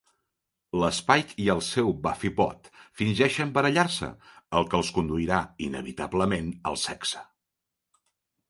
L'Spike 0.83 1.35
i 1.43 1.49
el 1.53 1.59
seu 1.65 1.91
Buffybot 2.07 2.71
fingeixen 3.01 3.53
barallar-se, 3.59 4.09
el 4.61 4.67
que 4.73 4.81
els 4.81 4.91
conduirà 4.99 5.43
inevitablement 5.67 6.53
al 6.71 6.81
sexe. 6.89 7.23